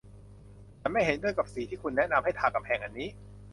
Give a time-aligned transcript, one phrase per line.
[0.81, 3.07] ฉันไม่เห็นด้วยกับสีที่คุณแนะนำให้ทากำแพงอันนี้